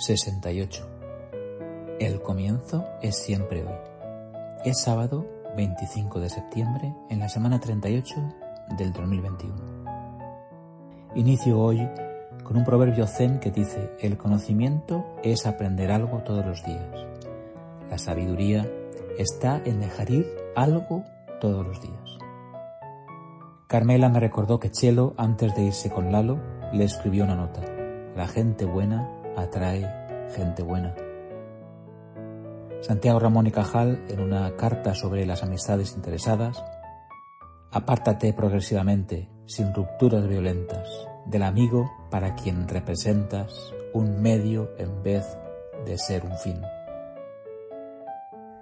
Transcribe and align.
68. 0.00 0.88
El 1.98 2.22
comienzo 2.22 2.86
es 3.02 3.16
siempre 3.16 3.66
hoy. 3.66 3.74
Es 4.64 4.80
sábado 4.80 5.26
25 5.58 6.20
de 6.20 6.30
septiembre 6.30 6.94
en 7.10 7.18
la 7.18 7.28
semana 7.28 7.60
38 7.60 8.14
del 8.78 8.94
2021. 8.94 9.54
Inicio 11.16 11.60
hoy 11.60 11.86
con 12.44 12.56
un 12.56 12.64
proverbio 12.64 13.06
zen 13.06 13.40
que 13.40 13.50
dice, 13.50 13.90
el 14.00 14.16
conocimiento 14.16 15.04
es 15.22 15.44
aprender 15.44 15.92
algo 15.92 16.22
todos 16.24 16.46
los 16.46 16.64
días. 16.64 17.06
La 17.90 17.98
sabiduría 17.98 18.66
está 19.18 19.60
en 19.66 19.80
dejar 19.80 20.10
ir 20.10 20.26
algo 20.56 21.04
todos 21.42 21.66
los 21.66 21.78
días. 21.82 22.18
Carmela 23.66 24.08
me 24.08 24.18
recordó 24.18 24.58
que 24.60 24.70
Chelo, 24.70 25.12
antes 25.18 25.54
de 25.54 25.64
irse 25.64 25.90
con 25.90 26.10
Lalo, 26.10 26.40
le 26.72 26.84
escribió 26.84 27.24
una 27.24 27.36
nota. 27.36 27.60
La 28.16 28.26
gente 28.26 28.64
buena 28.64 29.19
atrae 29.40 29.86
gente 30.34 30.62
buena. 30.62 30.94
Santiago 32.80 33.18
Ramón 33.20 33.46
y 33.46 33.50
Cajal, 33.50 34.04
en 34.08 34.20
una 34.20 34.56
carta 34.56 34.94
sobre 34.94 35.26
las 35.26 35.42
amistades 35.42 35.94
interesadas, 35.94 36.64
apártate 37.70 38.32
progresivamente, 38.32 39.28
sin 39.46 39.74
rupturas 39.74 40.26
violentas, 40.26 40.88
del 41.26 41.42
amigo 41.42 41.90
para 42.10 42.34
quien 42.34 42.66
representas 42.68 43.74
un 43.92 44.22
medio 44.22 44.70
en 44.78 45.02
vez 45.02 45.26
de 45.84 45.98
ser 45.98 46.24
un 46.24 46.36
fin. 46.38 46.60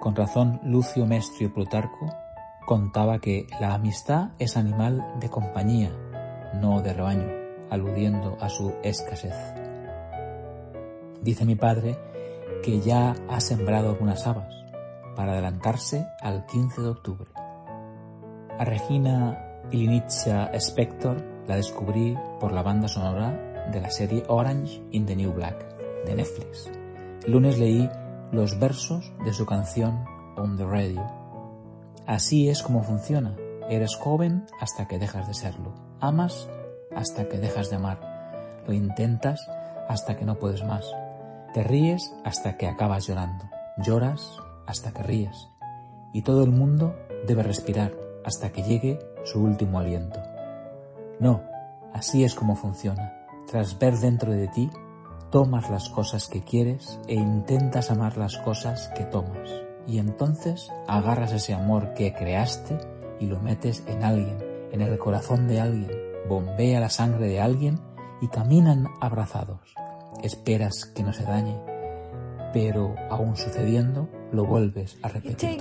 Con 0.00 0.16
razón, 0.16 0.60
Lucio 0.64 1.06
Mestrio 1.06 1.52
Plutarco 1.52 2.06
contaba 2.66 3.18
que 3.18 3.46
la 3.60 3.74
amistad 3.74 4.30
es 4.38 4.56
animal 4.56 5.04
de 5.20 5.28
compañía, 5.28 5.92
no 6.54 6.82
de 6.82 6.94
rebaño, 6.94 7.28
aludiendo 7.70 8.36
a 8.40 8.48
su 8.48 8.72
escasez. 8.82 9.34
Dice 11.22 11.44
mi 11.44 11.54
padre 11.54 11.98
que 12.62 12.80
ya 12.80 13.14
ha 13.28 13.40
sembrado 13.40 13.90
algunas 13.90 14.26
habas 14.26 14.54
para 15.16 15.32
adelantarse 15.32 16.06
al 16.20 16.46
15 16.46 16.82
de 16.82 16.88
octubre. 16.88 17.30
A 18.58 18.64
Regina 18.64 19.62
Ilinitsa 19.70 20.50
Spector 20.54 21.22
la 21.46 21.56
descubrí 21.56 22.16
por 22.38 22.52
la 22.52 22.62
banda 22.62 22.88
sonora 22.88 23.68
de 23.70 23.80
la 23.80 23.90
serie 23.90 24.24
Orange 24.28 24.82
in 24.90 25.06
the 25.06 25.16
New 25.16 25.32
Black 25.32 25.64
de 26.04 26.14
Netflix. 26.14 26.70
El 27.24 27.32
lunes 27.32 27.58
leí 27.58 27.88
los 28.32 28.58
versos 28.58 29.12
de 29.24 29.32
su 29.32 29.46
canción 29.46 30.04
On 30.36 30.56
the 30.56 30.64
Radio. 30.64 31.04
Así 32.06 32.48
es 32.48 32.62
como 32.62 32.82
funciona. 32.82 33.36
Eres 33.68 33.94
joven 33.96 34.46
hasta 34.58 34.88
que 34.88 34.98
dejas 34.98 35.28
de 35.28 35.34
serlo. 35.34 35.74
Amas 36.00 36.48
hasta 36.94 37.28
que 37.28 37.38
dejas 37.38 37.70
de 37.70 37.76
amar. 37.76 38.62
Lo 38.66 38.72
intentas 38.72 39.48
hasta 39.88 40.16
que 40.16 40.24
no 40.24 40.38
puedes 40.38 40.64
más. 40.64 40.90
Te 41.52 41.64
ríes 41.64 42.14
hasta 42.24 42.56
que 42.56 42.68
acabas 42.68 43.06
llorando, 43.08 43.44
lloras 43.78 44.38
hasta 44.66 44.92
que 44.92 45.02
ríes, 45.02 45.48
y 46.12 46.22
todo 46.22 46.44
el 46.44 46.50
mundo 46.50 46.94
debe 47.26 47.42
respirar 47.42 47.92
hasta 48.24 48.50
que 48.50 48.62
llegue 48.62 48.98
su 49.24 49.42
último 49.42 49.80
aliento. 49.80 50.20
No, 51.18 51.42
así 51.92 52.22
es 52.22 52.34
como 52.36 52.54
funciona. 52.54 53.12
Tras 53.48 53.78
ver 53.80 53.98
dentro 53.98 54.30
de 54.30 54.46
ti, 54.46 54.70
tomas 55.30 55.70
las 55.70 55.88
cosas 55.88 56.28
que 56.28 56.42
quieres 56.42 57.00
e 57.08 57.14
intentas 57.14 57.90
amar 57.90 58.16
las 58.16 58.36
cosas 58.38 58.88
que 58.96 59.04
tomas. 59.04 59.50
Y 59.86 59.98
entonces 59.98 60.70
agarras 60.86 61.32
ese 61.32 61.52
amor 61.52 61.94
que 61.94 62.14
creaste 62.14 62.78
y 63.18 63.26
lo 63.26 63.40
metes 63.40 63.82
en 63.88 64.04
alguien, 64.04 64.38
en 64.70 64.82
el 64.82 64.98
corazón 64.98 65.48
de 65.48 65.60
alguien, 65.60 65.90
bombea 66.28 66.78
la 66.78 66.90
sangre 66.90 67.26
de 67.26 67.40
alguien 67.40 67.80
y 68.20 68.28
caminan 68.28 68.86
abrazados, 69.00 69.74
esperas 70.22 70.86
que 70.86 71.02
no 71.02 71.12
se 71.12 71.24
dañe, 71.24 71.56
pero 72.52 72.94
aún 73.10 73.36
sucediendo 73.36 74.08
lo 74.32 74.44
vuelves 74.44 74.96
a 75.02 75.08
repetir. 75.08 75.58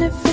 You 0.00 0.27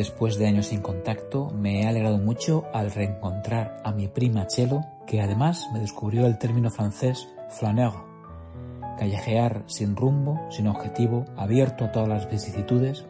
después 0.00 0.38
de 0.38 0.46
años 0.46 0.68
sin 0.68 0.80
contacto 0.80 1.50
me 1.50 1.82
he 1.82 1.86
alegrado 1.86 2.16
mucho 2.16 2.64
al 2.72 2.90
reencontrar 2.90 3.82
a 3.84 3.92
mi 3.92 4.08
prima 4.08 4.46
Chelo, 4.46 4.80
que 5.06 5.20
además 5.20 5.68
me 5.74 5.78
descubrió 5.78 6.24
el 6.26 6.38
término 6.38 6.70
francés 6.70 7.28
flaneur, 7.50 7.92
callejear 8.98 9.62
sin 9.66 9.96
rumbo, 9.96 10.40
sin 10.48 10.68
objetivo, 10.68 11.26
abierto 11.36 11.84
a 11.84 11.92
todas 11.92 12.08
las 12.08 12.30
vicisitudes 12.30 13.04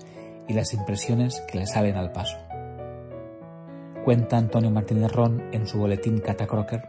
y 0.49 0.53
las 0.53 0.75
impresiones 0.75 1.41
que 1.43 1.59
le 1.59 1.67
salen 1.67 1.97
al 1.97 2.11
paso. 2.11 2.37
Cuenta 4.05 4.37
Antonio 4.37 4.72
Martínez 4.72 5.12
Ron 5.12 5.45
en 5.53 5.69
su 5.69 5.78
boletín 5.78 6.19
Catacroker 6.19 6.89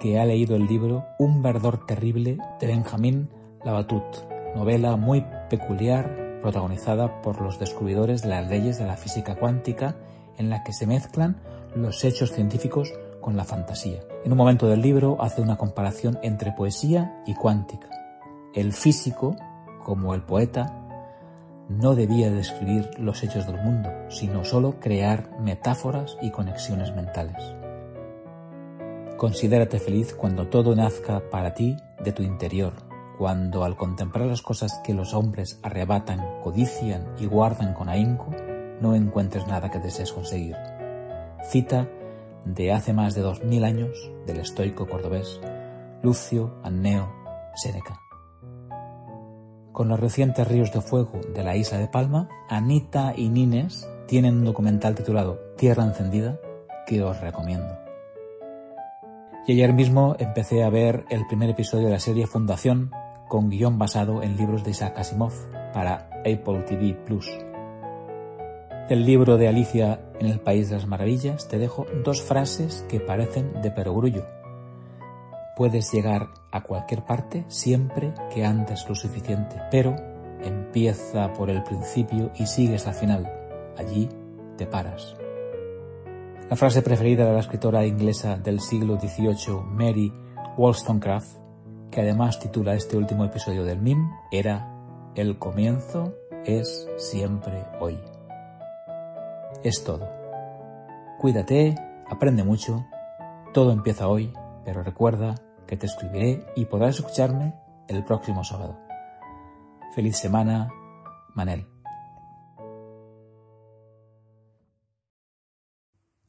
que 0.00 0.18
ha 0.18 0.24
leído 0.24 0.56
el 0.56 0.66
libro 0.66 1.04
Un 1.18 1.42
verdor 1.42 1.84
terrible 1.84 2.38
de 2.60 2.66
Benjamin 2.66 3.28
Labatut, 3.62 4.04
novela 4.54 4.96
muy 4.96 5.22
peculiar 5.50 6.23
protagonizada 6.44 7.22
por 7.22 7.40
los 7.40 7.58
descubridores 7.58 8.20
de 8.20 8.28
las 8.28 8.46
leyes 8.50 8.78
de 8.78 8.84
la 8.84 8.98
física 8.98 9.34
cuántica, 9.34 9.96
en 10.36 10.50
la 10.50 10.62
que 10.62 10.74
se 10.74 10.86
mezclan 10.86 11.40
los 11.74 12.04
hechos 12.04 12.32
científicos 12.32 12.92
con 13.22 13.34
la 13.34 13.44
fantasía. 13.44 14.00
En 14.26 14.32
un 14.32 14.36
momento 14.36 14.68
del 14.68 14.82
libro 14.82 15.16
hace 15.22 15.40
una 15.40 15.56
comparación 15.56 16.18
entre 16.22 16.52
poesía 16.52 17.22
y 17.24 17.34
cuántica. 17.34 17.88
El 18.54 18.74
físico, 18.74 19.36
como 19.82 20.14
el 20.14 20.20
poeta, 20.20 20.84
no 21.70 21.94
debía 21.94 22.30
describir 22.30 22.90
los 22.98 23.22
hechos 23.22 23.46
del 23.46 23.56
mundo, 23.62 23.90
sino 24.10 24.44
solo 24.44 24.78
crear 24.80 25.30
metáforas 25.40 26.18
y 26.20 26.30
conexiones 26.30 26.94
mentales. 26.94 27.42
Considérate 29.16 29.78
feliz 29.78 30.12
cuando 30.12 30.48
todo 30.48 30.76
nazca 30.76 31.22
para 31.30 31.54
ti 31.54 31.78
de 32.04 32.12
tu 32.12 32.22
interior, 32.22 32.74
cuando 33.18 33.64
al 33.64 33.76
contemplar 33.76 34.26
las 34.26 34.42
cosas 34.42 34.80
que 34.84 34.94
los 34.94 35.14
hombres 35.14 35.60
arrebatan, 35.62 36.40
codician 36.42 37.06
y 37.18 37.26
guardan 37.26 37.74
con 37.74 37.88
ahínco, 37.88 38.30
no 38.80 38.94
encuentres 38.94 39.46
nada 39.46 39.70
que 39.70 39.78
desees 39.78 40.12
conseguir. 40.12 40.56
Cita 41.48 41.88
de 42.44 42.72
hace 42.72 42.92
más 42.92 43.14
de 43.14 43.22
dos 43.22 43.42
mil 43.44 43.64
años 43.64 44.10
del 44.26 44.38
estoico 44.38 44.86
cordobés 44.86 45.40
Lucio 46.02 46.54
Anneo 46.62 47.10
Séneca. 47.54 48.00
Con 49.72 49.88
los 49.88 49.98
recientes 49.98 50.46
ríos 50.46 50.72
de 50.72 50.80
fuego 50.80 51.20
de 51.34 51.42
la 51.42 51.56
isla 51.56 51.78
de 51.78 51.88
Palma, 51.88 52.28
Anita 52.48 53.12
y 53.16 53.28
Nines 53.28 53.88
tienen 54.06 54.36
un 54.36 54.44
documental 54.44 54.94
titulado 54.94 55.40
Tierra 55.56 55.84
Encendida 55.84 56.38
que 56.86 57.02
os 57.02 57.20
recomiendo. 57.20 57.78
Y 59.46 59.52
ayer 59.52 59.72
mismo 59.72 60.16
empecé 60.18 60.62
a 60.62 60.70
ver 60.70 61.04
el 61.10 61.26
primer 61.26 61.50
episodio 61.50 61.86
de 61.86 61.92
la 61.92 62.00
serie 62.00 62.26
Fundación 62.26 62.90
con 63.28 63.50
guion 63.50 63.78
basado 63.78 64.22
en 64.22 64.36
libros 64.36 64.64
de 64.64 64.70
Isaac 64.70 64.98
Asimov 64.98 65.32
para 65.72 66.08
Apple 66.20 66.62
TV 66.66 66.94
Plus. 66.94 67.30
Del 68.88 69.06
libro 69.06 69.38
de 69.38 69.48
Alicia 69.48 70.00
en 70.20 70.26
el 70.26 70.40
País 70.40 70.68
de 70.68 70.76
las 70.76 70.86
Maravillas 70.86 71.48
te 71.48 71.58
dejo 71.58 71.86
dos 72.04 72.22
frases 72.22 72.84
que 72.88 73.00
parecen 73.00 73.62
de 73.62 73.70
perogrullo. 73.70 74.26
Puedes 75.56 75.90
llegar 75.92 76.28
a 76.52 76.62
cualquier 76.62 77.04
parte 77.04 77.44
siempre 77.48 78.12
que 78.32 78.44
andes 78.44 78.86
lo 78.88 78.94
suficiente, 78.94 79.56
pero 79.70 79.96
empieza 80.42 81.32
por 81.32 81.48
el 81.48 81.62
principio 81.62 82.30
y 82.36 82.46
sigues 82.46 82.86
al 82.86 82.94
final. 82.94 83.32
Allí 83.78 84.08
te 84.56 84.66
paras. 84.66 85.16
La 86.50 86.56
frase 86.56 86.82
preferida 86.82 87.24
de 87.24 87.32
la 87.32 87.40
escritora 87.40 87.86
inglesa 87.86 88.36
del 88.36 88.60
siglo 88.60 89.00
XVIII, 89.00 89.62
Mary 89.64 90.12
Wollstonecraft, 90.58 91.38
que 91.90 92.00
además 92.00 92.38
titula 92.38 92.74
este 92.74 92.96
último 92.96 93.24
episodio 93.24 93.64
del 93.64 93.80
MIM, 93.80 94.10
era 94.30 94.70
El 95.14 95.38
comienzo 95.38 96.14
es 96.44 96.88
siempre 96.96 97.66
hoy. 97.80 97.98
Es 99.62 99.84
todo. 99.84 100.08
Cuídate, 101.18 101.74
aprende 102.08 102.44
mucho, 102.44 102.84
todo 103.52 103.72
empieza 103.72 104.08
hoy, 104.08 104.32
pero 104.64 104.82
recuerda 104.82 105.34
que 105.66 105.76
te 105.76 105.86
escribiré 105.86 106.44
y 106.56 106.66
podrás 106.66 106.96
escucharme 106.96 107.54
el 107.88 108.04
próximo 108.04 108.44
sábado. 108.44 108.78
Feliz 109.94 110.18
semana, 110.18 110.68
Manel. 111.34 111.66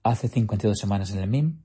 Hace 0.04 0.28
52 0.28 0.78
semanas 0.78 1.12
en 1.12 1.18
el 1.18 1.28
MIM, 1.28 1.64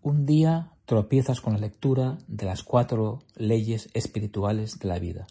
un 0.00 0.24
día 0.26 0.73
tropiezas 0.84 1.40
con 1.40 1.54
la 1.54 1.60
lectura 1.60 2.18
de 2.26 2.46
las 2.46 2.62
cuatro 2.62 3.20
leyes 3.36 3.88
espirituales 3.94 4.78
de 4.78 4.88
la 4.88 4.98
vida. 4.98 5.26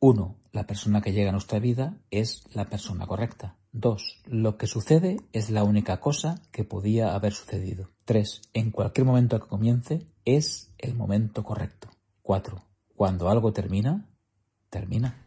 Uno, 0.00 0.36
la 0.52 0.66
persona 0.66 1.00
que 1.00 1.12
llega 1.12 1.30
a 1.30 1.32
nuestra 1.32 1.58
vida 1.58 1.96
es 2.10 2.44
la 2.52 2.66
persona 2.66 3.06
correcta. 3.06 3.56
2. 3.72 4.22
Lo 4.26 4.56
que 4.56 4.66
sucede 4.66 5.18
es 5.32 5.50
la 5.50 5.64
única 5.64 6.00
cosa 6.00 6.40
que 6.50 6.64
podía 6.64 7.14
haber 7.14 7.32
sucedido. 7.32 7.90
3. 8.04 8.42
En 8.54 8.70
cualquier 8.70 9.06
momento 9.06 9.40
que 9.40 9.48
comience 9.48 10.06
es 10.24 10.72
el 10.78 10.94
momento 10.94 11.44
correcto. 11.44 11.88
4. 12.22 12.62
Cuando 12.94 13.28
algo 13.28 13.52
termina, 13.52 14.06
termina. 14.70 15.26